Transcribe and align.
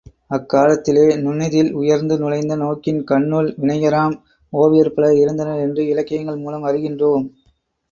அக்காலத்தே 0.31 0.93
நுண்ணிதில் 1.17 1.69
உயர்ந்து 1.73 2.15
நுழைந்த 2.17 2.55
நோக்கின் 2.55 3.03
கண்ணுள் 3.03 3.55
வினைஞராம் 3.57 4.15
ஓவியர் 4.53 4.93
பலர் 4.93 5.15
இருந்தனர் 5.15 5.63
என்று 5.67 5.83
இலக்கியங்கள் 5.87 6.37
மூலம் 6.37 6.67
அறிகின்றோம். 6.67 7.25